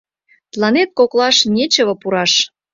Тыланет 0.51 0.89
коклаш 0.97 1.37
нечево 1.53 1.93
пураш. 2.01 2.33